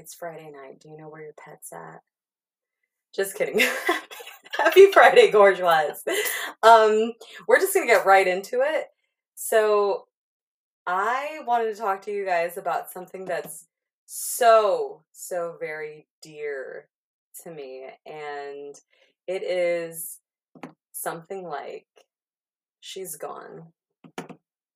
[0.00, 0.80] It's Friday night.
[0.80, 2.00] Do you know where your pet's at?
[3.14, 3.60] Just kidding.
[4.56, 6.02] Happy Friday, gorgeous.
[6.62, 7.12] Um,
[7.46, 8.86] we're just gonna get right into it.
[9.34, 10.06] So,
[10.86, 13.66] I wanted to talk to you guys about something that's
[14.06, 16.88] so, so very dear
[17.42, 18.80] to me, and
[19.26, 20.18] it is
[20.92, 21.86] something like
[22.80, 23.66] she's gone.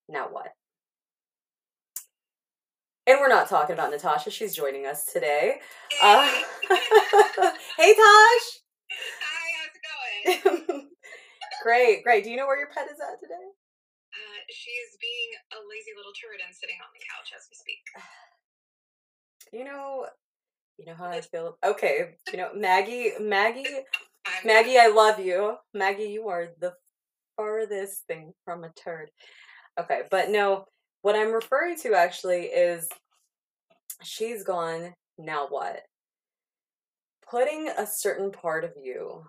[0.07, 0.53] Now what?
[3.07, 4.31] And we're not talking about Natasha.
[4.31, 5.61] She's joining us today.
[6.03, 6.27] Uh,
[7.77, 8.49] hey, Tosh.
[9.21, 10.89] Hi, how's it going?
[11.63, 12.25] great, great.
[12.25, 13.35] Do you know where your pet is at today?
[13.35, 17.55] Uh, she is being a lazy little turd and sitting on the couch as we
[17.57, 17.85] speak.
[19.53, 20.07] You know,
[20.79, 21.59] you know how I feel.
[21.65, 23.67] Okay, you know Maggie, Maggie,
[24.45, 24.79] Maggie.
[24.79, 26.05] I love you, Maggie.
[26.09, 26.73] You are the
[27.37, 29.11] farthest thing from a turd.
[29.79, 30.65] Okay, but no,
[31.05, 32.89] what I'm referring to actually is
[34.03, 34.95] she's gone.
[35.19, 35.83] Now what?
[37.31, 39.27] Putting a certain part of you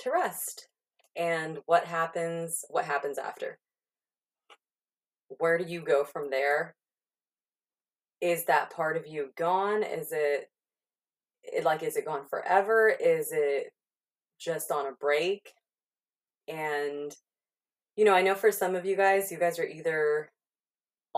[0.00, 0.68] to rest,
[1.16, 2.62] and what happens?
[2.68, 3.58] What happens after?
[5.38, 6.74] Where do you go from there?
[8.20, 9.82] Is that part of you gone?
[9.82, 10.50] Is it
[11.64, 13.72] like is it gone forever is it
[14.38, 15.54] just on a break
[16.46, 17.16] and
[17.96, 20.30] you know i know for some of you guys you guys are either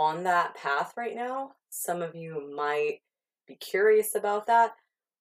[0.01, 3.01] on that path right now some of you might
[3.47, 4.73] be curious about that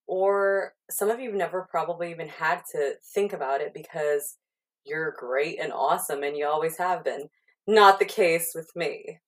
[0.08, 4.38] or some of you have never probably even had to think about it because
[4.86, 7.30] you're great and awesome and you always have been.
[7.68, 9.20] Not the case with me.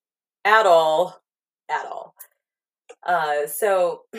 [0.44, 1.22] At all.
[1.70, 2.16] At all.
[3.06, 4.04] Uh so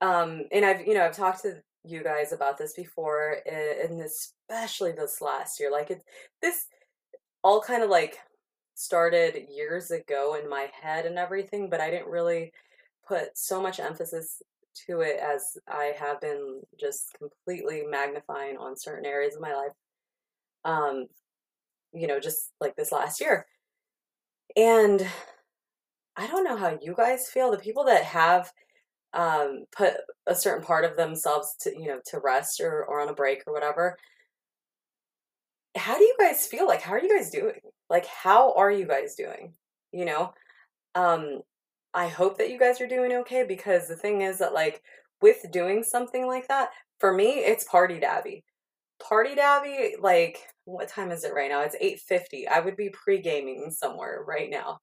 [0.00, 4.92] um and i've you know i've talked to you guys about this before and especially
[4.92, 6.02] this last year like it
[6.42, 6.66] this
[7.42, 8.18] all kind of like
[8.76, 12.52] started years ago in my head and everything but i didn't really
[13.08, 14.42] put so much emphasis
[14.74, 19.72] to it as i have been just completely magnifying on certain areas of my life
[20.66, 21.06] um
[21.94, 23.46] you know just like this last year.
[24.56, 25.06] And
[26.16, 28.52] i don't know how you guys feel the people that have
[29.14, 29.94] um, put
[30.26, 33.42] a certain part of themselves to you know to rest or, or on a break
[33.46, 33.96] or whatever
[35.76, 36.66] how do you guys feel?
[36.66, 37.60] Like how are you guys doing
[37.90, 39.52] like how are you guys doing?
[39.92, 40.32] You know?
[40.94, 41.42] Um
[41.94, 44.82] i hope that you guys are doing okay because the thing is that like
[45.22, 46.70] with doing something like that
[47.00, 48.44] for me it's party dabby.
[49.00, 51.62] Party dabby like what time is it right now?
[51.62, 51.76] It's
[52.10, 54.78] 8.50 i would be pre-gaming somewhere right now.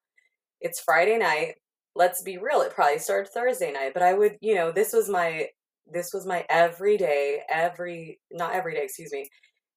[0.62, 1.56] It's friday night.
[1.96, 5.10] Let's be real it probably started thursday night but i would you know this was
[5.10, 5.48] my
[5.92, 9.30] this was my everyday every not every day excuse me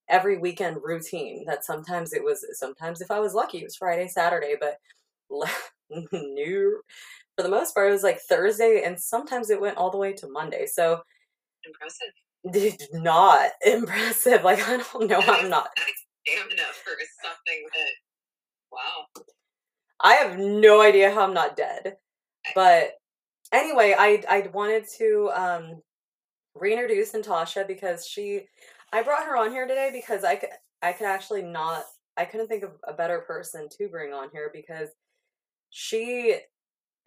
[0.09, 4.07] every weekend routine that sometimes it was sometimes if i was lucky it was friday
[4.09, 4.79] saturday but
[6.13, 6.81] new
[7.37, 10.13] for the most part it was like thursday and sometimes it went all the way
[10.13, 11.01] to monday so
[11.65, 12.09] impressive.
[12.53, 15.71] did not impressive like i don't know i'm not
[16.27, 17.91] stamina for something that,
[18.73, 19.23] wow.
[20.01, 21.97] I have no idea how I'm not dead.
[22.55, 22.93] But
[23.53, 25.83] anyway, I I wanted to um
[26.55, 28.43] reintroduce Natasha because she
[28.93, 30.51] I brought her on here today because I could
[30.83, 31.85] I could actually not
[32.17, 34.89] I couldn't think of a better person to bring on here because
[35.71, 36.37] she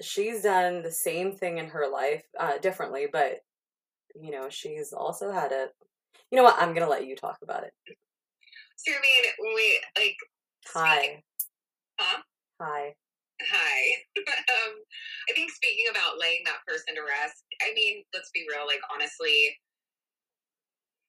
[0.01, 3.39] she's done the same thing in her life uh differently, but
[4.15, 5.67] you know, she's also had a
[6.31, 7.73] you know what, I'm gonna let you talk about it.
[8.75, 10.17] So, I mean, when we, like,
[10.73, 11.23] Hi.
[11.99, 12.21] Huh?
[12.61, 12.95] Hi.
[13.41, 13.79] hi.
[14.17, 14.73] um,
[15.29, 18.79] I think speaking about laying that person to rest, I mean, let's be real, like,
[18.93, 19.51] honestly,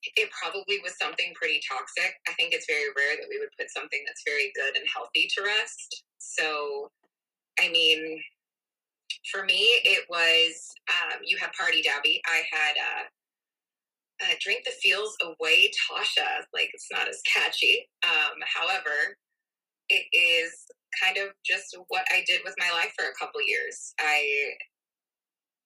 [0.03, 2.15] it probably was something pretty toxic.
[2.29, 5.29] I think it's very rare that we would put something that's very good and healthy
[5.37, 6.05] to rest.
[6.19, 6.89] So,
[7.61, 8.21] I mean,
[9.31, 12.23] for me, it was um, you had Party Dabby.
[12.27, 13.05] I had uh,
[14.25, 16.45] uh, Drink the Feels Away Tasha.
[16.55, 17.89] Like, it's not as catchy.
[18.05, 19.17] Um, however,
[19.89, 20.65] it is
[21.03, 23.93] kind of just what I did with my life for a couple years.
[24.01, 24.55] I,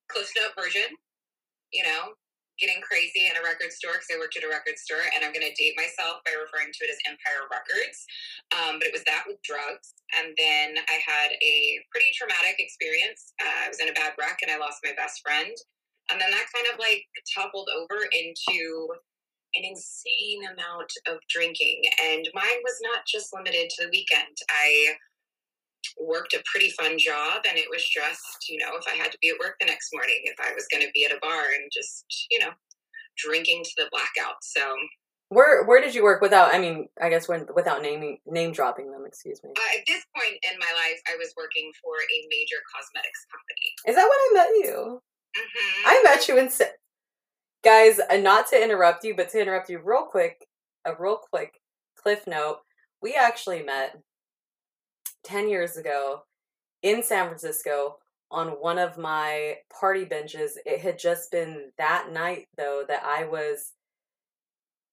[0.08, 0.96] Cliff Note version,
[1.72, 2.14] you know,
[2.58, 5.34] getting crazy in a record store because I worked at a record store, and I'm
[5.34, 7.98] going to date myself by referring to it as Empire Records.
[8.54, 9.94] Um, but it was that with drugs.
[10.14, 11.56] And then I had a
[11.90, 13.34] pretty traumatic experience.
[13.42, 15.50] Uh, I was in a bad wreck and I lost my best friend.
[16.12, 17.02] And then that kind of like
[17.32, 18.92] toppled over into
[19.54, 21.82] an insane amount of drinking.
[22.02, 24.36] And mine was not just limited to the weekend.
[24.50, 24.94] I
[25.98, 29.18] worked a pretty fun job and it was just, you know, if I had to
[29.20, 31.44] be at work the next morning, if I was going to be at a bar
[31.54, 32.50] and just, you know,
[33.16, 34.36] drinking to the blackout.
[34.42, 34.60] So
[35.28, 36.54] Where where did you work without?
[36.54, 39.04] I mean, I guess when without naming name dropping them.
[39.06, 39.50] Excuse me.
[39.56, 43.68] Uh, at this point in my life, I was working for a major cosmetics company.
[43.88, 45.00] Is that when I met you?
[45.36, 46.50] hmm I met you in
[47.62, 47.98] guys.
[47.98, 50.46] Uh, not to interrupt you, but to interrupt you real quick.
[50.86, 51.60] A real quick
[51.96, 52.58] cliff note.
[53.00, 53.96] We actually met
[55.24, 56.22] ten years ago
[56.82, 57.96] in San Francisco
[58.30, 60.58] on one of my party benches.
[60.66, 63.72] It had just been that night though that I was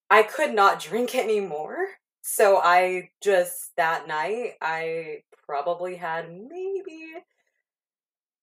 [0.09, 1.87] I could not drink anymore.
[2.21, 7.13] So I just that night I probably had maybe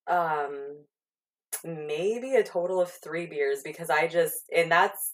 [0.07, 0.77] um
[1.63, 5.13] maybe a total of 3 beers because I just and that's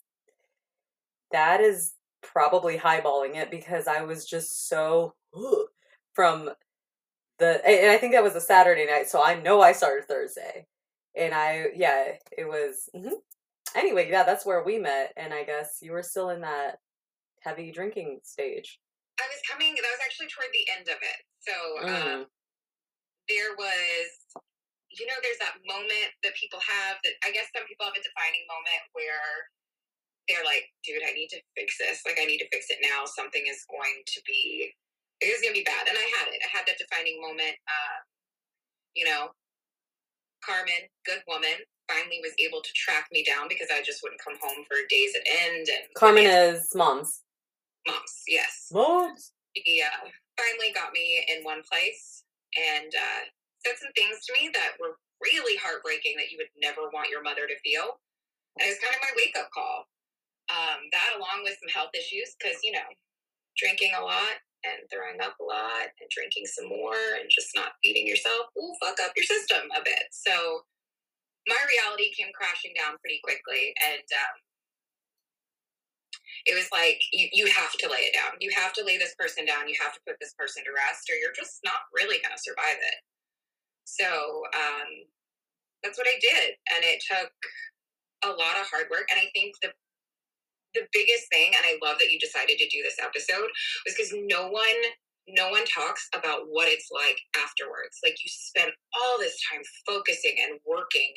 [1.31, 5.13] that is probably highballing it because I was just so
[6.13, 6.51] from
[7.39, 10.67] the and I think that was a Saturday night, so I know I started Thursday.
[11.17, 13.11] And I yeah, it was mhm.
[13.75, 16.79] Anyway, yeah, that's where we met and I guess you were still in that
[17.41, 18.79] heavy drinking stage.
[19.19, 19.75] I was coming.
[19.75, 21.19] That was actually toward the end of it.
[21.39, 21.53] So
[21.87, 22.25] um, Mm.
[23.29, 24.07] there was,
[24.91, 28.03] you know, there's that moment that people have that I guess some people have a
[28.03, 29.51] defining moment where
[30.27, 32.01] they're like, dude, I need to fix this.
[32.05, 33.05] Like, I need to fix it now.
[33.05, 34.73] Something is going to be,
[35.21, 35.87] it going to be bad.
[35.87, 36.41] And I had it.
[36.43, 37.55] I had that defining moment.
[37.67, 37.97] Uh,
[38.95, 39.31] you know,
[40.43, 44.37] Carmen, good woman, finally was able to track me down because I just wouldn't come
[44.41, 45.67] home for days at end.
[45.69, 47.21] And Carmen is mom's.
[47.87, 48.69] moms, yes.
[48.71, 49.31] Moms.
[49.53, 52.23] He uh, finally got me in one place
[52.55, 53.23] and uh,
[53.63, 57.23] said some things to me that were really heartbreaking that you would never want your
[57.23, 57.99] mother to feel.
[58.59, 59.87] And it was kind of my wake up call.
[60.45, 62.85] Um, that, along with some health issues, because, you know,
[63.57, 64.37] drinking a lot
[64.71, 68.75] and throwing up a lot and drinking some more and just not feeding yourself will
[68.81, 70.09] fuck up your system a bit.
[70.11, 70.65] So
[71.47, 73.73] my reality came crashing down pretty quickly.
[73.77, 74.35] And um,
[76.49, 78.37] it was like, you, you have to lay it down.
[78.41, 79.69] You have to lay this person down.
[79.69, 82.41] You have to put this person to rest, or you're just not really going to
[82.41, 82.99] survive it.
[83.85, 84.09] So
[84.53, 84.89] um,
[85.85, 86.57] that's what I did.
[86.73, 87.33] And it took
[88.25, 89.05] a lot of hard work.
[89.13, 89.69] And I think the
[90.75, 93.49] the biggest thing, and I love that you decided to do this episode,
[93.85, 94.79] was because no one
[95.27, 97.97] no one talks about what it's like afterwards.
[98.03, 101.13] Like you spend all this time focusing and working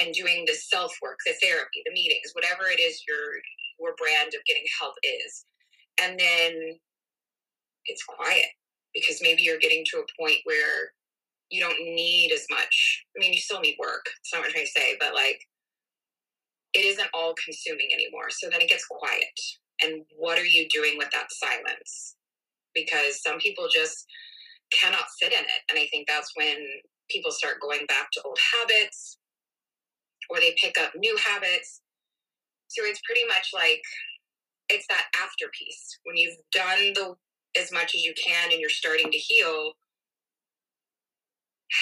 [0.00, 3.38] and doing the self work, the therapy, the meetings, whatever it is your
[3.78, 5.46] your brand of getting help is.
[6.02, 6.78] And then
[7.86, 8.50] it's quiet
[8.94, 10.92] because maybe you're getting to a point where
[11.50, 13.04] you don't need as much.
[13.16, 14.04] I mean, you still need work.
[14.06, 15.40] That's not what I'm trying to say, but like
[16.74, 18.30] it isn't all consuming anymore.
[18.30, 19.40] So then it gets quiet.
[19.82, 22.16] And what are you doing with that silence?
[22.74, 24.06] Because some people just
[24.72, 25.62] cannot sit in it.
[25.70, 26.56] And I think that's when
[27.08, 29.18] people start going back to old habits
[30.30, 31.82] or they pick up new habits.
[32.68, 33.82] So it's pretty much like
[34.68, 35.98] it's that after piece.
[36.04, 37.14] When you've done the
[37.60, 39.74] as much as you can and you're starting to heal,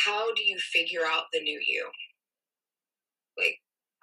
[0.04, 1.88] how do you figure out the new you?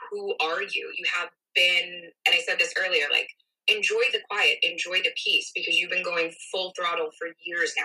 [0.09, 0.91] Who are you?
[0.97, 3.29] You have been, and I said this earlier, like,
[3.67, 7.83] enjoy the quiet, enjoy the peace, because you've been going full throttle for years now,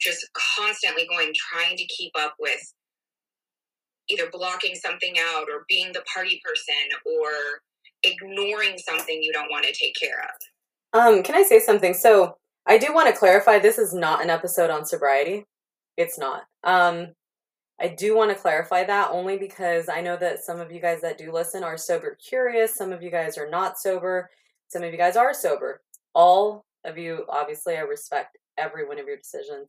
[0.00, 2.60] just constantly going, trying to keep up with
[4.08, 6.74] either blocking something out or being the party person
[7.06, 7.60] or
[8.02, 10.98] ignoring something you don't want to take care of.
[10.98, 11.94] Um, can I say something?
[11.94, 12.36] So
[12.66, 15.44] I do want to clarify this is not an episode on sobriety.
[15.96, 16.42] It's not.
[16.64, 17.08] Um,
[17.80, 21.00] I do want to clarify that only because I know that some of you guys
[21.00, 22.74] that do listen are sober curious.
[22.74, 24.28] Some of you guys are not sober.
[24.68, 25.80] Some of you guys are sober.
[26.14, 29.68] All of you, obviously, I respect every one of your decisions.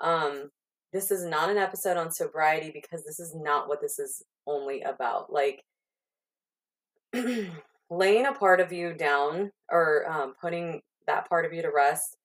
[0.00, 0.50] Um,
[0.92, 4.82] this is not an episode on sobriety because this is not what this is only
[4.82, 5.32] about.
[5.32, 5.62] Like,
[7.90, 12.16] laying a part of you down or um, putting that part of you to rest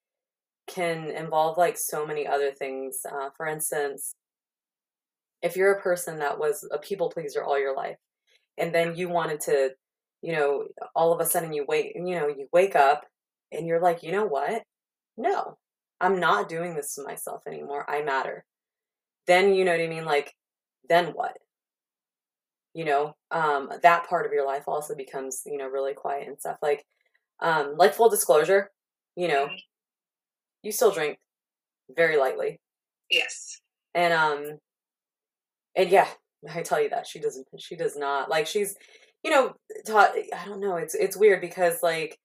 [0.68, 3.02] can involve like so many other things.
[3.10, 4.16] Uh, for instance,
[5.44, 7.98] if you're a person that was a people pleaser all your life
[8.58, 9.72] and then you wanted to
[10.24, 13.06] you know all of a sudden you wake you know you wake up
[13.52, 14.64] and you're like you know what?
[15.18, 15.58] No
[16.02, 17.90] i'm not doing this to myself anymore.
[17.90, 18.46] I matter.
[19.28, 20.06] Then you know what i mean?
[20.06, 20.34] Like
[20.90, 21.38] then what?
[22.74, 26.40] You know um that part of your life also becomes you know really quiet and
[26.40, 26.58] stuff.
[26.62, 26.86] Like
[27.42, 28.72] um like full disclosure
[29.16, 29.58] you know Mhm.
[30.64, 31.20] you still drink
[31.96, 32.60] very lightly.
[33.10, 33.60] Yes.
[33.94, 34.60] and um
[35.76, 36.08] and yeah
[36.54, 38.76] i tell you that she doesn't she does not like she's
[39.24, 39.54] you know
[39.86, 42.18] taught i don't know it's it's weird because like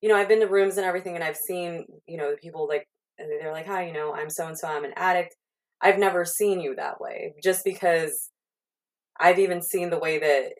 [0.00, 2.68] you know i've been to rooms and everything and i've seen you know the people
[2.68, 2.86] like
[3.18, 5.36] they're like hi you know i'm so and so i'm an addict
[5.80, 8.30] i've never seen you that way just because
[9.18, 10.52] i've even seen the way that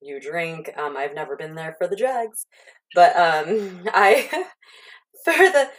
[0.00, 0.70] you drink.
[0.76, 2.46] Um, I've never been there for the drugs,
[2.94, 4.28] but um, I
[5.24, 5.70] for the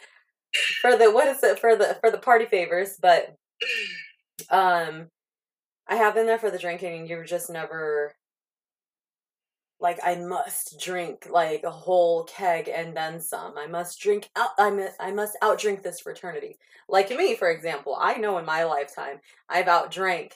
[0.81, 3.35] for the what is it for the for the party favors, but
[4.49, 5.07] um,
[5.91, 8.15] I have been there for the drinking, and you're just never
[9.81, 13.57] like I must drink like a whole keg and then some.
[13.57, 14.51] I must drink out.
[14.57, 16.57] I I must outdrink this fraternity.
[16.87, 19.19] Like me, for example, I know in my lifetime
[19.49, 20.31] I've outdrank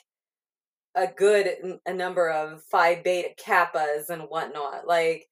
[0.94, 4.86] a good a number of Phi Beta Kappas and whatnot.
[4.86, 5.26] Like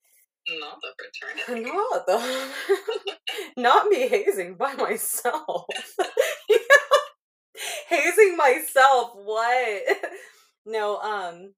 [0.49, 0.89] not the
[1.45, 1.71] fraternity.
[1.71, 2.49] Not the
[3.59, 5.67] not me hazing by myself.
[7.89, 9.13] hazing myself.
[9.15, 9.83] What?
[10.67, 11.53] No, um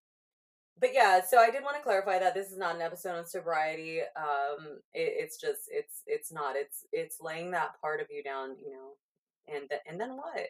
[0.81, 3.27] but yeah, so I did want to clarify that this is not an episode on
[3.27, 4.01] sobriety.
[4.17, 6.57] Um, it, it's just it's it's not.
[6.57, 10.47] It's it's laying that part of you down, you know, and th- and then what?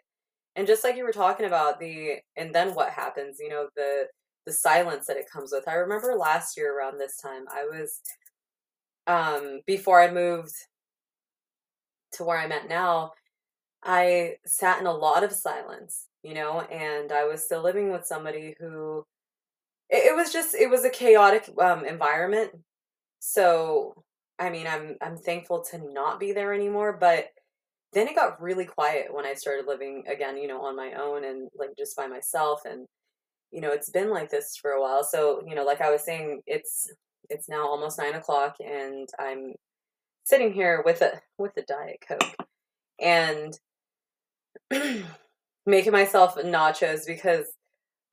[0.57, 4.07] And just like you were talking about the and then what happens, you know, the
[4.47, 5.69] the silence that it comes with.
[5.69, 8.01] I remember last year around this time, I was
[9.07, 10.55] um before I moved
[12.13, 13.13] to where I'm at now,
[13.85, 18.07] I sat in a lot of silence, you know, and I was still living with
[18.07, 19.05] somebody who
[19.91, 22.53] it, it was just it was a chaotic um, environment.
[23.21, 24.05] So
[24.39, 27.29] I mean, I'm I'm thankful to not be there anymore, but
[27.93, 31.25] then it got really quiet when I started living again, you know, on my own
[31.25, 32.87] and like just by myself and
[33.53, 35.05] you know, it's been like this for a while.
[35.05, 36.91] So, you know, like I was saying, it's
[37.31, 39.55] it's now almost nine o'clock and I'm
[40.25, 42.46] sitting here with a with a Diet Coke
[43.01, 43.59] and
[45.67, 47.47] making myself nachos because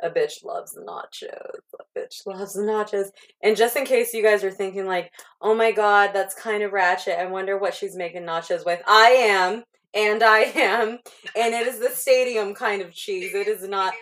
[0.01, 1.59] a bitch loves nachos.
[1.79, 3.09] A bitch loves nachos.
[3.41, 5.11] And just in case you guys are thinking like,
[5.41, 7.19] "Oh my god, that's kind of ratchet.
[7.19, 9.63] I wonder what she's making nachos with." I am,
[9.93, 10.99] and I am,
[11.35, 13.33] and it is the stadium kind of cheese.
[13.33, 13.93] It is not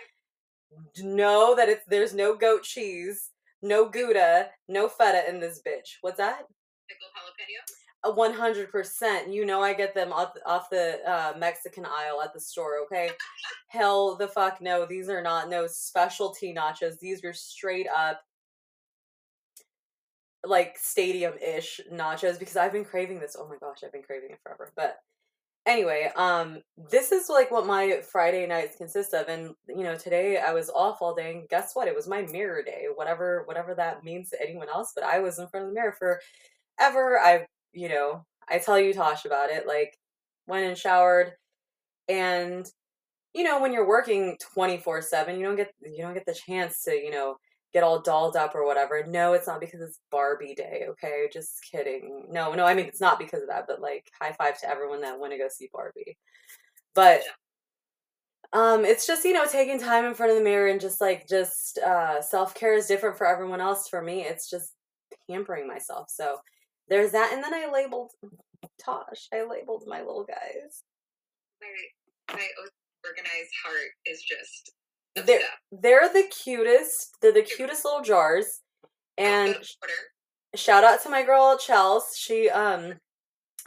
[1.02, 3.30] Know that it's there's no goat cheese,
[3.62, 5.98] no gouda, no feta in this bitch.
[6.00, 6.42] What's that?
[6.88, 7.71] Pickled jalapeno.
[8.04, 12.80] 100% you know i get them off, off the uh, mexican aisle at the store
[12.84, 13.10] okay?
[13.68, 18.20] Hell the fuck no these are not no specialty nachos these are straight up
[20.44, 24.40] like stadium-ish nachos because i've been craving this oh my gosh i've been craving it
[24.42, 24.96] forever but
[25.66, 30.38] anyway um this is like what my friday nights consist of and you know today
[30.38, 31.86] i was off all day and guess what?
[31.86, 35.38] It was my mirror day whatever whatever that means to anyone else but i was
[35.38, 36.20] in front of the mirror for
[36.80, 39.96] ever i've you know, I tell you Tosh about it, like
[40.46, 41.32] went and showered
[42.08, 42.66] and
[43.34, 46.92] you know, when you're working 24/7, you don't get you don't get the chance to,
[46.94, 47.36] you know,
[47.72, 49.04] get all dolled up or whatever.
[49.06, 51.28] No, it's not because it's Barbie day, okay?
[51.32, 52.26] Just kidding.
[52.30, 55.00] No, no, I mean it's not because of that, but like high five to everyone
[55.02, 56.18] that went to go see Barbie.
[56.94, 57.22] But
[58.52, 61.26] um it's just, you know, taking time in front of the mirror and just like
[61.28, 63.88] just uh self-care is different for everyone else.
[63.88, 64.72] For me, it's just
[65.30, 66.10] pampering myself.
[66.10, 66.36] So
[66.88, 68.12] there's that, and then I labeled
[68.84, 69.28] Tosh.
[69.32, 70.84] I labeled my little guys.
[71.60, 72.46] My my
[73.04, 74.72] organized heart is just
[75.26, 77.16] they're they're the cutest.
[77.20, 78.60] They're the cutest little jars.
[79.18, 79.56] And
[80.54, 82.16] shout out to my girl Chels.
[82.16, 82.94] She um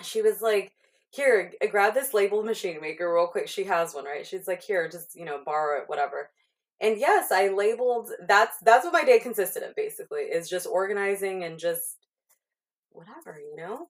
[0.02, 0.74] she was like,
[1.12, 3.48] here, grab this label machine maker real quick.
[3.48, 4.26] She has one, right?
[4.26, 6.30] She's like, here, just you know, borrow it, whatever.
[6.82, 11.44] And yes, I labeled that's that's what my day consisted of basically, is just organizing
[11.44, 12.05] and just
[12.96, 13.88] whatever, you know?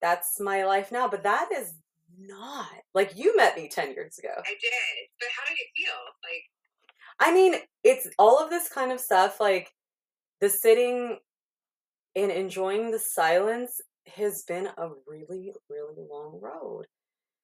[0.00, 1.08] That's my life now.
[1.08, 1.74] But that is
[2.18, 4.34] not like you met me 10 years ago.
[4.36, 5.08] I did.
[5.18, 5.94] But how did it feel?
[6.22, 6.44] Like,
[7.20, 9.70] I mean, it's all of this kind of stuff, like
[10.40, 11.18] the sitting
[12.16, 16.86] and enjoying the silence has been a really, really long road.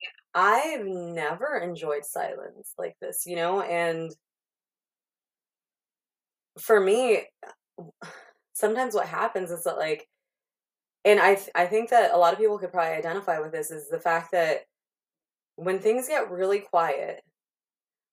[0.03, 0.09] Yeah.
[0.35, 4.13] I've never enjoyed silence like this, you know, and
[6.59, 7.23] for me,
[8.53, 10.07] sometimes what happens is that like
[11.05, 13.71] and I th- I think that a lot of people could probably identify with this
[13.71, 14.65] is the fact that
[15.57, 17.23] when things get really quiet,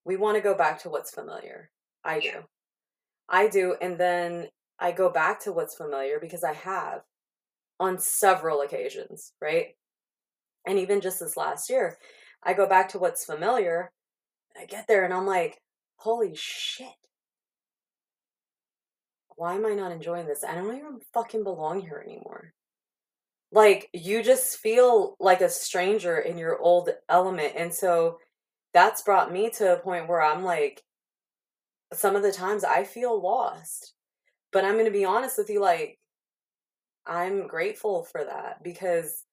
[0.05, 1.69] we want to go back to what's familiar.
[2.03, 2.43] I do.
[3.29, 4.47] I do and then
[4.79, 7.01] I go back to what's familiar because I have
[7.79, 9.75] on several occasions, right?
[10.65, 11.97] And even just this last year,
[12.43, 13.91] I go back to what's familiar.
[14.59, 15.61] I get there and I'm like,
[15.97, 16.87] holy shit.
[19.35, 20.43] Why am I not enjoying this?
[20.43, 22.53] I don't even fucking belong here anymore
[23.57, 28.19] like you just feel like a stranger in your old element and so
[28.71, 30.83] that's brought me to a point where i'm like
[31.91, 33.93] some of the times i feel lost
[34.53, 35.97] but i'm going to be honest with you like
[37.07, 39.23] i'm grateful for that because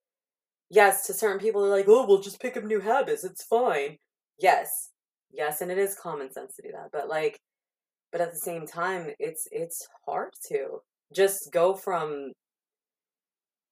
[0.70, 3.98] yes to certain people they're like oh we'll just pick up new habits it's fine.
[4.38, 4.88] Yes
[5.30, 7.38] yes and it is common sense to do that but like
[8.10, 10.80] but at the same time it's it's hard to
[11.12, 12.32] just go from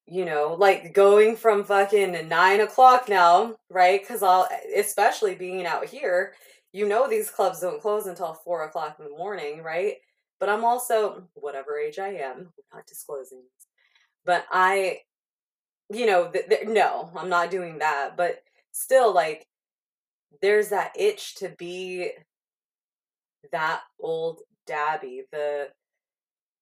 [0.06, 4.00] you know, like going from fucking nine o'clock now, right?
[4.00, 6.34] Because I'll, especially being out here,
[6.72, 9.94] you know, these clubs don't close until four o'clock in the morning, right?
[10.40, 13.42] But I'm also, whatever age I am, not disclosing,
[14.24, 15.00] but I,
[15.90, 18.16] you know, th- th- no, I'm not doing that.
[18.16, 18.42] But
[18.72, 19.46] still, like,
[20.40, 22.10] there's that itch to be
[23.52, 25.68] that old dabby, the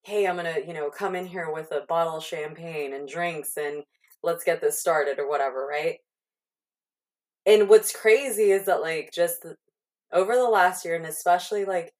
[0.02, 3.56] hey, I'm gonna, you know, come in here with a bottle of champagne and drinks
[3.56, 3.82] and
[4.22, 5.98] let's get this started or whatever, right?
[7.46, 9.44] And what's crazy is that, like, just
[10.12, 11.92] over the last year, and especially like,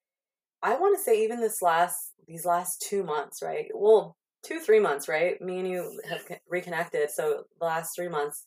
[0.63, 3.69] I want to say even this last, these last two months, right?
[3.75, 5.41] Well, two, three months, right?
[5.41, 7.11] Me and you have reconnected.
[7.11, 8.47] So the last three months,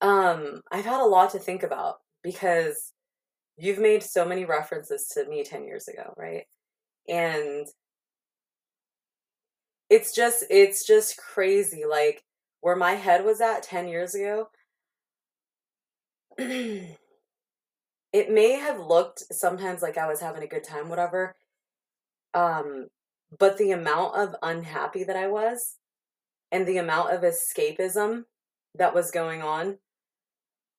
[0.00, 2.92] um, I've had a lot to think about because
[3.56, 6.44] you've made so many references to me 10 years ago, right?
[7.10, 7.66] And
[9.90, 12.22] it's just it's just crazy like
[12.60, 14.48] where my head was at 10 years ago
[16.38, 16.96] it
[18.30, 21.34] may have looked sometimes like i was having a good time whatever
[22.32, 22.86] um
[23.38, 25.76] but the amount of unhappy that i was
[26.52, 28.22] and the amount of escapism
[28.76, 29.76] that was going on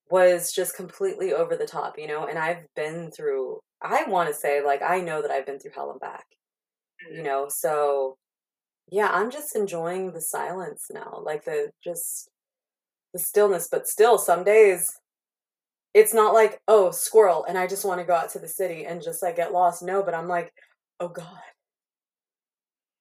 [0.10, 4.36] was just completely over the top you know and i've been through I want to
[4.36, 6.26] say like I know that I've been through hell and back.
[7.10, 7.26] You mm-hmm.
[7.26, 8.18] know, so
[8.92, 11.22] yeah, I'm just enjoying the silence now.
[11.24, 12.30] Like the just
[13.14, 14.90] the stillness, but still some days
[15.94, 18.86] it's not like, oh, squirrel and I just want to go out to the city
[18.86, 19.84] and just like get lost.
[19.84, 20.54] No, but I'm like,
[21.00, 21.26] oh god.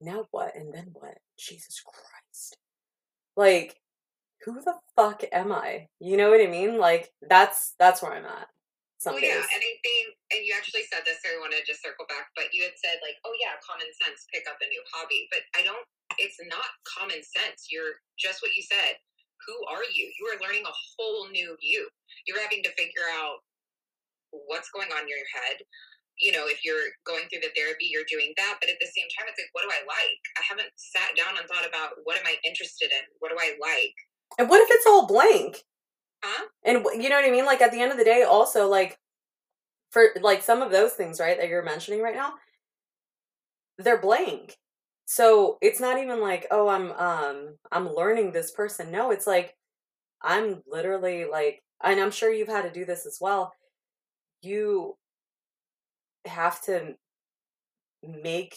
[0.01, 0.57] Now what?
[0.57, 1.19] And then what?
[1.39, 2.57] Jesus Christ.
[3.37, 3.77] Like
[4.45, 5.89] who the fuck am I?
[5.99, 6.79] You know what I mean?
[6.79, 8.49] Like that's that's where I'm at.
[9.01, 9.33] Well, days.
[9.33, 12.05] yeah, and I think, and you actually said this, so I want to just circle
[12.05, 15.25] back, but you had said, like, oh, yeah, common sense, pick up a new hobby.
[15.33, 15.89] But I don't,
[16.21, 17.73] it's not common sense.
[17.73, 19.01] You're just what you said.
[19.49, 20.05] Who are you?
[20.21, 21.89] You are learning a whole new you.
[22.29, 23.41] You're having to figure out
[24.53, 25.65] what's going on in your head.
[26.21, 28.61] You know, if you're going through the therapy, you're doing that.
[28.61, 30.23] But at the same time, it's like, what do I like?
[30.37, 33.05] I haven't sat down and thought about what am I interested in?
[33.25, 33.97] What do I like?
[34.37, 35.65] And what if it's all blank?
[36.23, 36.47] Huh?
[36.65, 37.47] And you know what I mean?
[37.47, 38.99] Like at the end of the day, also like
[39.91, 42.35] for like some of those things, right, that you're mentioning right now,
[43.79, 44.57] they're blank.
[45.07, 48.91] So it's not even like, oh, I'm um I'm learning this person.
[48.91, 49.57] No, it's like
[50.23, 53.53] I'm literally like and I'm sure you've had to do this as well.
[54.43, 54.97] You
[56.27, 56.95] have to
[58.03, 58.57] make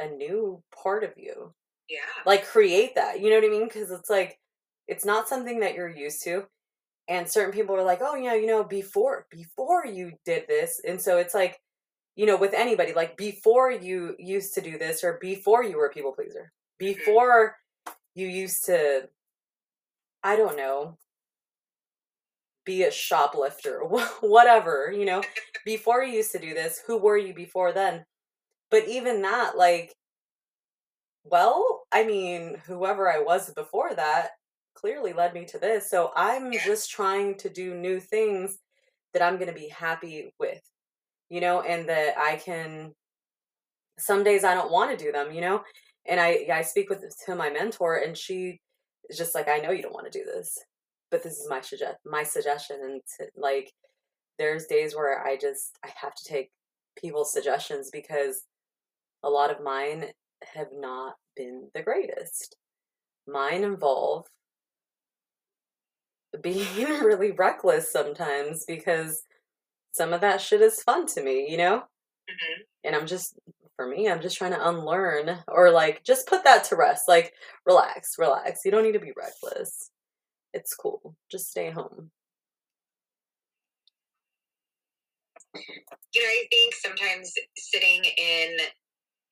[0.00, 1.52] a new part of you.
[1.88, 1.98] Yeah.
[2.26, 3.20] Like create that.
[3.20, 3.64] You know what I mean?
[3.68, 4.38] Because it's like
[4.86, 6.44] it's not something that you're used to
[7.08, 11.00] and certain people are like oh yeah you know before before you did this and
[11.00, 11.58] so it's like
[12.14, 15.86] you know with anybody like before you used to do this or before you were
[15.86, 16.92] a people pleaser mm-hmm.
[16.92, 17.56] before
[18.14, 19.08] you used to
[20.22, 20.96] i don't know
[22.64, 23.80] be a shoplifter
[24.20, 25.22] whatever you know
[25.64, 28.04] before you used to do this who were you before then
[28.70, 29.94] but even that like
[31.24, 34.30] well i mean whoever i was before that
[34.78, 35.90] clearly led me to this.
[35.90, 38.58] So I'm just trying to do new things
[39.12, 40.60] that I'm going to be happy with,
[41.28, 42.92] you know, and that I can.
[43.98, 45.62] Some days I don't want to do them, you know,
[46.06, 48.60] and I I speak with to my mentor, and she
[49.08, 50.56] is just like, I know you don't want to do this,
[51.10, 53.72] but this is my suggest my suggestion, and to, like,
[54.38, 56.50] there's days where I just I have to take
[56.96, 58.44] people's suggestions because
[59.24, 60.06] a lot of mine
[60.54, 62.56] have not been the greatest.
[63.26, 64.26] Mine involve
[66.42, 66.66] being
[67.02, 69.22] really reckless sometimes because
[69.92, 71.78] some of that shit is fun to me, you know?
[71.78, 72.62] Mm-hmm.
[72.84, 73.38] And I'm just,
[73.76, 77.08] for me, I'm just trying to unlearn or like just put that to rest.
[77.08, 77.32] Like,
[77.66, 78.60] relax, relax.
[78.64, 79.90] You don't need to be reckless.
[80.52, 81.14] It's cool.
[81.30, 82.10] Just stay home.
[85.54, 88.56] You know, I think sometimes sitting in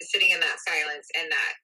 [0.03, 1.55] sitting in that silence and that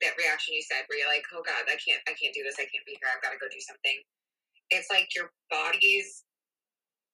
[0.00, 2.56] that reaction you said where you're like, oh God, I can't I can't do this,
[2.56, 3.98] I can't be here, I've got to go do something
[4.72, 6.24] it's like your body's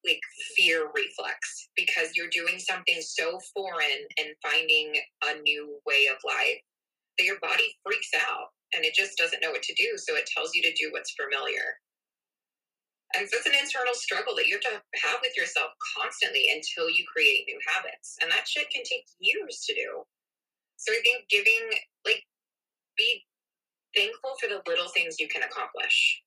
[0.06, 0.20] like
[0.56, 4.94] fear reflex because you're doing something so foreign and finding
[5.26, 6.62] a new way of life
[7.18, 9.98] that your body freaks out and it just doesn't know what to do.
[9.98, 11.82] So it tells you to do what's familiar.
[13.16, 16.92] And so it's an internal struggle that you have to have with yourself constantly until
[16.92, 18.16] you create new habits.
[18.20, 20.04] And that shit can take years to do.
[20.76, 21.72] So I think giving,
[22.04, 22.22] like,
[22.96, 23.24] be
[23.96, 26.22] thankful for the little things you can accomplish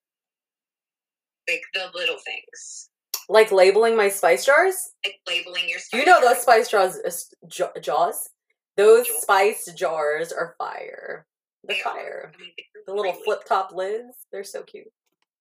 [1.50, 2.90] like the little things.
[3.30, 4.92] Like labeling my spice jars?
[5.06, 8.30] Like labeling your You know those spice jars, uh, jaws?
[8.78, 9.22] Those Jewel.
[9.22, 11.26] spice jars are fire.
[11.64, 12.32] The They fire.
[12.34, 12.52] I mean,
[12.88, 14.92] The little flip top lids, they're so cute.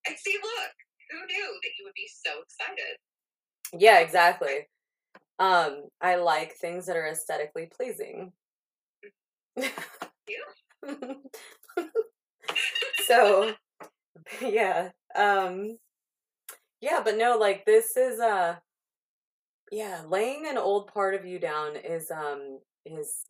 [0.06, 0.72] And see, look,
[1.10, 2.96] who knew that you would be so excited?
[3.72, 4.68] Yeah, exactly.
[5.38, 8.32] Um, I like things that are aesthetically pleasing.
[13.06, 13.52] so,
[14.42, 14.90] yeah.
[15.14, 15.78] Um,
[16.80, 18.56] yeah, but no, like this is uh
[19.70, 23.26] yeah, laying an old part of you down is um is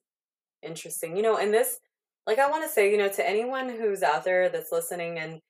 [0.63, 1.17] interesting.
[1.17, 1.79] You know, and this
[2.27, 5.41] like I want to say, you know, to anyone who's out there that's listening and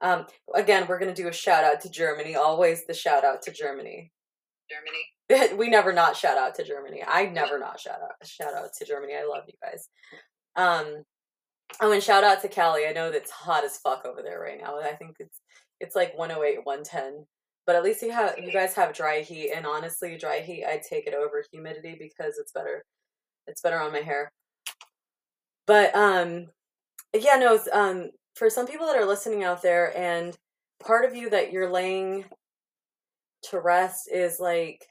[0.00, 2.34] um again, we're going to do a shout out to Germany.
[2.34, 4.10] Always the shout out to Germany.
[4.70, 5.56] Germany.
[5.58, 7.04] we never not shout out to Germany.
[7.06, 9.14] I never not shout out shout out to Germany.
[9.14, 9.88] I love you guys.
[10.56, 11.04] Um
[11.80, 12.86] oh and shout out to Cali.
[12.86, 14.80] I know that's hot as fuck over there right now.
[14.80, 15.38] I think it's
[15.80, 17.26] it's like 108, 110.
[17.66, 20.82] But at least you have you guys have dry heat and honestly dry heat I'd
[20.82, 22.84] take it over humidity because it's better
[23.46, 24.32] it's better on my hair.
[25.66, 26.48] But um
[27.14, 30.36] yeah, no, um for some people that are listening out there and
[30.82, 32.24] part of you that you're laying
[33.42, 34.86] to rest is like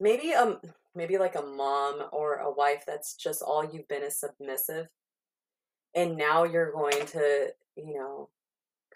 [0.00, 0.58] maybe um
[0.94, 4.88] maybe like a mom or a wife that's just all you've been is submissive
[5.94, 8.28] and now you're going to you know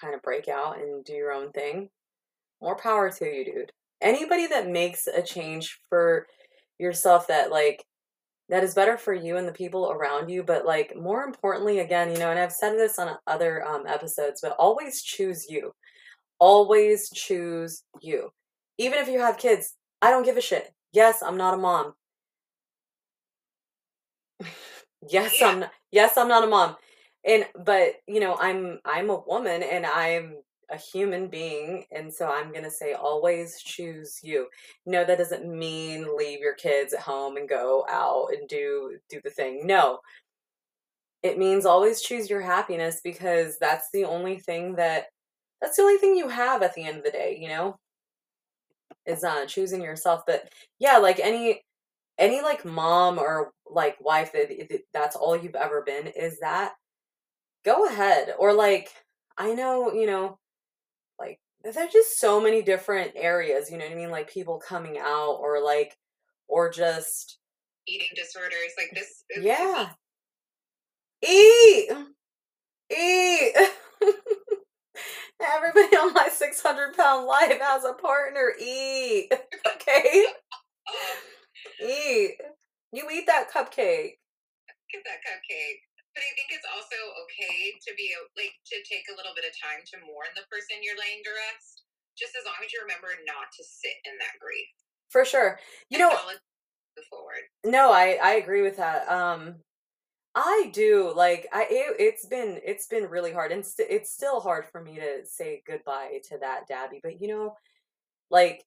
[0.02, 1.88] kind of break out and do your own thing.
[2.60, 3.72] More power to you dude.
[4.00, 6.26] Anybody that makes a change for
[6.78, 7.84] yourself that like
[8.48, 12.10] that is better for you and the people around you but like more importantly again
[12.10, 15.72] you know and i've said this on other um, episodes but always choose you.
[16.40, 18.30] Always choose you.
[18.78, 20.72] Even if you have kids i don't give a shit.
[20.92, 21.94] Yes i'm not a mom.
[25.08, 25.48] Yes Yeah.
[25.48, 26.76] i'm not, yes i'm not a mom
[27.24, 30.36] and but you know i'm i'm a woman and i'm
[30.70, 34.46] a human being and so i'm going to say always choose you.
[34.86, 39.20] No that doesn't mean leave your kids at home and go out and do do
[39.22, 39.66] the thing.
[39.66, 40.00] No.
[41.22, 45.06] It means always choose your happiness because that's the only thing that
[45.60, 47.76] that's the only thing you have at the end of the day you know?
[49.06, 51.62] Is uh choosing yourself but yeah like any
[52.18, 56.74] any like mom or like wife that that- that's all you've ever been is that
[57.64, 58.88] go ahead or like
[59.38, 60.38] i know you know
[61.18, 64.98] like there's just so many different areas you know what i mean like people coming
[64.98, 65.96] out or like
[66.48, 67.38] or just
[67.86, 69.24] Eating disorders like this.
[69.30, 69.90] is- yeah.
[71.22, 71.90] Eat!
[72.90, 73.54] Eat!
[75.40, 79.32] Everybody on my 600 pound life has a partner eat
[79.76, 80.24] okay?
[81.82, 82.32] Eat.
[82.92, 84.18] You eat that cupcake.
[84.92, 85.80] Get that cupcake.
[86.12, 89.54] But I think it's also okay to be like to take a little bit of
[89.56, 91.88] time to mourn the person you're laying to rest.
[92.18, 94.68] Just as long as you remember not to sit in that grief.
[95.08, 95.58] for sure
[95.90, 96.10] you know
[97.10, 97.42] forward.
[97.64, 99.08] No, I I agree with that.
[99.10, 99.56] Um
[100.34, 104.40] I do like I it, it's been it's been really hard and st- it's still
[104.40, 107.56] hard for me to say goodbye to that Dabby, but you know
[108.30, 108.64] like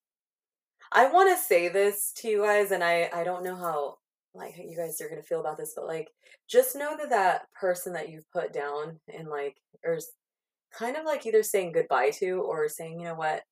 [0.91, 3.97] I want to say this to you guys and I I don't know how
[4.35, 6.09] like you guys are going to feel about this, but like
[6.49, 9.99] just know that that person that you've put down and like or
[10.77, 13.43] kind of like either saying goodbye to or saying, you know what,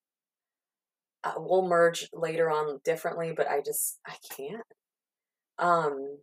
[1.23, 4.61] uh, we'll merge later on differently, but I just I can't.
[5.59, 6.17] Um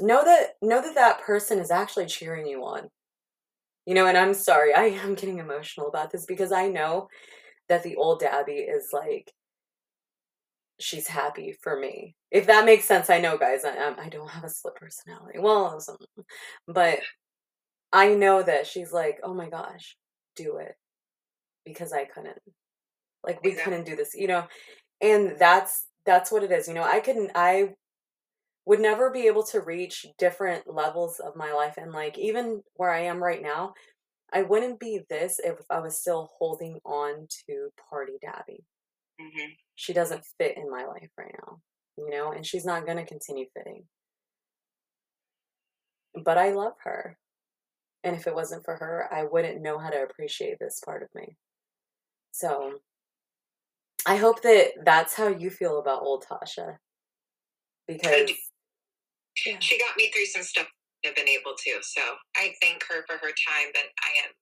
[0.00, 2.88] know that know that that person is actually cheering you on.
[3.86, 7.08] You know and i'm sorry i am getting emotional about this because i know
[7.70, 9.32] that the old dabby is like
[10.80, 12.14] she's happy for me.
[12.30, 15.38] If that makes sense i know guys i, um, I don't have a split personality.
[15.38, 15.80] Well
[16.66, 17.00] but
[17.92, 19.96] i know that she's like oh my gosh
[20.36, 20.76] do it.
[21.64, 22.38] Because i couldn't.
[23.24, 23.72] Like we Exactly.
[23.72, 24.44] couldn't do this you know?
[25.00, 26.84] And that's that's what it is you know?
[26.84, 27.70] I couldn't i
[28.66, 32.90] would never be able to reach different levels of my life and like even where
[32.90, 33.72] I am right now,
[34.30, 38.62] I wouldn't be this if I was still holding on to Party Dabby.
[39.20, 41.60] Hmm She doesn't fit in my life right now,
[41.96, 43.84] you know, and she's not going to continue fitting.
[46.24, 47.18] But I love her.
[48.04, 51.08] And if it wasn't for her, I wouldn't know how to appreciate this part of
[51.14, 51.36] me.
[52.32, 52.80] So
[54.06, 56.76] I hope that that's how you feel about old Tasha.
[57.86, 58.30] Because
[59.46, 59.58] Yeah.
[59.60, 60.66] She got me through some stuff
[61.06, 61.78] I've been able to.
[61.82, 62.00] So
[62.36, 64.32] I thank her for her time, but I am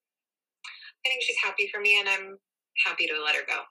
[1.04, 2.36] I think she's happy for me and I'm
[2.84, 3.62] happy to let her go.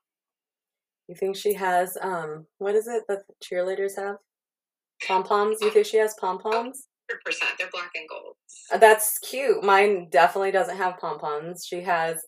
[1.07, 4.17] You think she has um what is it that cheerleaders have?
[5.07, 5.57] Pom poms?
[5.61, 6.87] You think she has pom poms?
[7.09, 7.51] Hundred percent.
[7.59, 8.35] They're black and gold.
[8.81, 9.63] That's cute.
[9.63, 11.65] Mine definitely doesn't have pom poms.
[11.67, 12.23] She has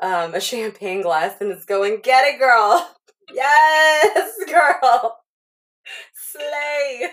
[0.00, 2.90] um a champagne glass and it's going, get it, girl.
[3.32, 5.16] Yes, girl.
[6.14, 7.08] Slay.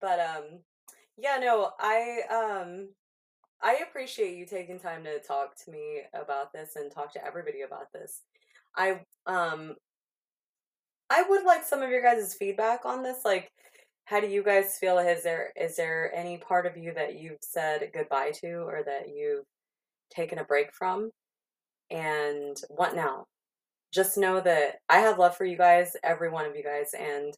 [0.00, 0.60] But um
[1.16, 2.90] yeah, no, I um
[3.62, 7.62] I appreciate you taking time to talk to me about this and talk to everybody
[7.62, 8.22] about this.
[8.76, 9.74] I um
[11.10, 13.24] I would like some of your guys' feedback on this.
[13.24, 13.50] Like,
[14.04, 14.98] how do you guys feel?
[14.98, 19.08] Is there is there any part of you that you've said goodbye to or that
[19.14, 19.44] you've
[20.10, 21.10] taken a break from?
[21.90, 23.26] And what now?
[23.92, 27.34] Just know that I have love for you guys, every one of you guys, and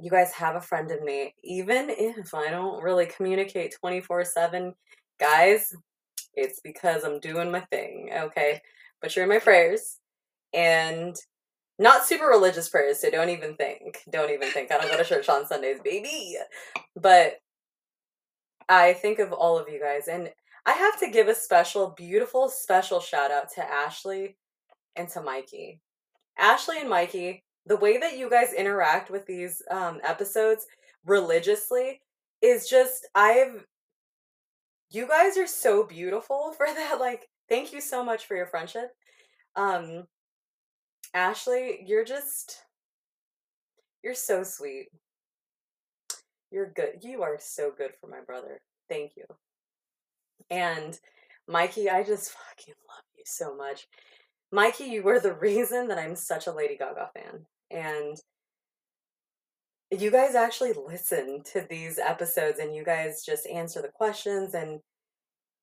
[0.00, 1.34] you guys have a friend in me.
[1.44, 4.74] Even if I don't really communicate 24 7,
[5.18, 5.74] guys,
[6.34, 8.60] it's because I'm doing my thing, okay?
[9.02, 9.98] But you're in my prayers.
[10.52, 11.16] And
[11.78, 13.98] not super religious prayers, so don't even think.
[14.10, 14.72] Don't even think.
[14.72, 16.36] I don't go to church on Sundays, baby.
[16.96, 17.34] But
[18.68, 20.30] I think of all of you guys, and
[20.66, 24.36] I have to give a special, beautiful, special shout out to Ashley
[24.96, 25.80] and to Mikey.
[26.38, 30.66] Ashley and Mikey, the way that you guys interact with these um, episodes
[31.06, 32.00] religiously
[32.42, 33.64] is just, I've,
[34.90, 36.98] you guys are so beautiful for that.
[36.98, 38.90] Like, thank you so much for your friendship.
[39.54, 40.08] Um,
[41.14, 42.62] Ashley, you're just
[44.02, 44.88] you're so sweet.
[46.50, 47.02] You're good.
[47.02, 48.60] You are so good for my brother.
[48.88, 49.24] Thank you.
[50.50, 50.98] And
[51.46, 53.86] Mikey, I just fucking love you so much.
[54.50, 57.46] Mikey, you were the reason that I'm such a Lady Gaga fan.
[57.70, 58.16] And
[59.90, 64.80] you guys actually listen to these episodes and you guys just answer the questions and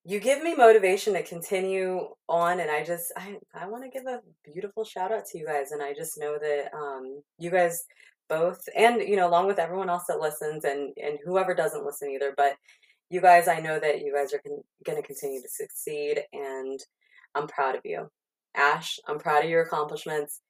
[0.04, 4.06] you give me motivation to continue on and i just i i want to give
[4.08, 7.86] a beautiful shout out to you guys and i just know that um you guys
[8.30, 12.10] both and you know along with everyone else that listens and and whoever doesn't listen
[12.10, 12.56] either but
[13.10, 16.80] you guys i know that you guys are con- going to continue to succeed and
[17.36, 18.10] i'm proud of you.
[18.56, 20.42] Ash i'm proud of your accomplishments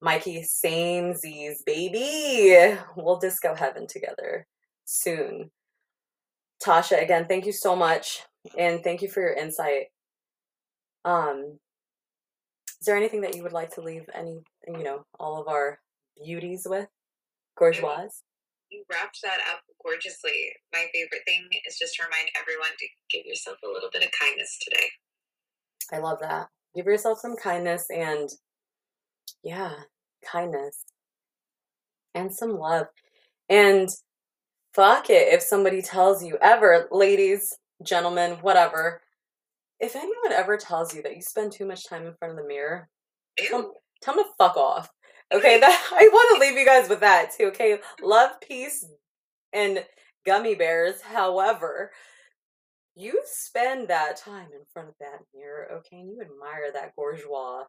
[0.00, 4.46] mikey same z's baby we'll disco heaven together
[4.84, 5.50] soon
[6.64, 8.22] tasha again thank you so much
[8.56, 9.86] and thank you for your insight.
[11.04, 11.58] Um,
[12.80, 15.80] is there anything that you would like to leave any, you know, all of our
[16.22, 16.88] beauties with?
[17.58, 18.22] Gorgeoise?
[18.70, 20.52] You wrapped that up gorgeously.
[20.72, 24.10] My favorite thing is just to remind everyone to give yourself a little bit of
[24.18, 24.86] kindness today.
[25.92, 26.48] I love that.
[26.76, 28.28] Give yourself some kindness and,
[29.42, 29.74] yeah,
[30.24, 30.84] kindness
[32.14, 32.86] and some love.
[33.48, 33.88] And
[34.74, 39.00] fuck it if somebody tells you ever, ladies, gentlemen, whatever,
[39.80, 42.48] if anyone ever tells you that you spend too much time in front of the
[42.48, 42.88] mirror,
[43.38, 44.90] tell, tell them to fuck off.
[45.32, 47.46] Okay, that I want to leave you guys with that too.
[47.46, 48.86] Okay, love, peace,
[49.52, 49.84] and
[50.26, 51.00] gummy bears.
[51.02, 51.90] However,
[52.96, 57.62] you spend that time in front of that mirror, okay, and you admire that bourgeois.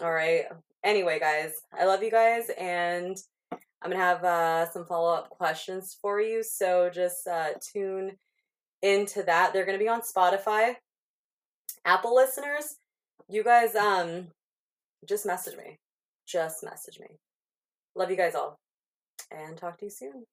[0.00, 0.44] All right.
[0.82, 3.16] Anyway, guys, I love you guys, and
[3.52, 6.42] I'm gonna have uh, some follow up questions for you.
[6.42, 8.16] So just uh, tune
[8.82, 9.52] into that.
[9.52, 10.74] They're to be on Spotify.
[11.84, 12.76] Apple listeners,
[13.28, 14.28] you guys um
[15.06, 15.78] just message me.
[16.26, 17.18] Just message me.
[17.94, 18.58] Love you guys all
[19.30, 20.24] and talk to you soon.